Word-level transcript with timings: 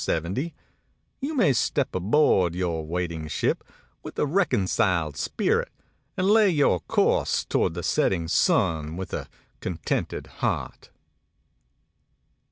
70, 0.03 0.55
you 1.19 1.35
may 1.35 1.53
step 1.53 1.93
aboard 1.93 2.55
your 2.55 2.83
waiting 2.87 3.27
ship 3.27 3.63
with 4.01 4.17
a 4.17 4.25
reconciled 4.25 5.15
spirit, 5.15 5.71
and 6.17 6.25
lay 6.27 6.49
your 6.49 6.79
course 6.79 7.45
toward 7.45 7.75
the 7.75 7.83
setting 7.83 8.27
sun 8.27 8.97
with 8.97 9.13
a 9.13 9.27
contented 9.59 10.25
heart." 10.41 10.89